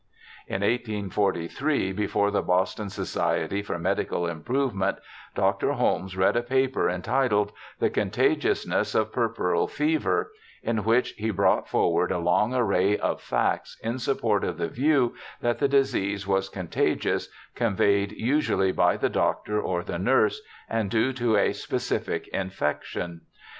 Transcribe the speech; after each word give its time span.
In 0.47 0.61
1843, 0.61 1.91
before 1.93 2.31
the 2.31 2.41
Boston 2.41 2.89
Society 2.89 3.61
for 3.61 3.77
Medical 3.77 4.25
Im 4.25 4.41
provement, 4.41 4.97
Dr. 5.35 5.73
Holmes 5.73 6.17
read 6.17 6.35
a 6.35 6.41
paper 6.41 6.89
entitled 6.89 7.51
'The 7.77 7.91
Contagiousness 7.91 8.95
of 8.95 9.13
Puerperal 9.13 9.67
Fever', 9.67 10.31
in 10.63 10.83
which 10.85 11.11
he 11.17 11.29
brought 11.29 11.69
forward 11.69 12.11
a 12.11 12.17
long 12.17 12.51
array 12.55 12.97
of 12.97 13.21
facts 13.21 13.77
in 13.83 13.99
support 13.99 14.43
of 14.43 14.57
the 14.57 14.69
view 14.69 15.13
that 15.41 15.59
the 15.59 15.67
disease 15.67 16.25
was 16.25 16.49
contagious, 16.49 17.29
conveyed 17.53 18.11
usually 18.11 18.71
by 18.71 18.97
the 18.97 19.07
doctor 19.07 19.61
or 19.61 19.83
the 19.83 19.99
nurse, 19.99 20.41
and 20.67 20.89
due 20.89 21.13
to 21.13 21.37
a 21.37 21.53
specific 21.53 22.27
infection. 22.29 23.21